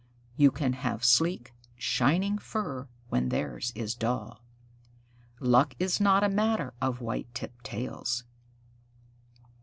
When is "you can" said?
0.35-0.73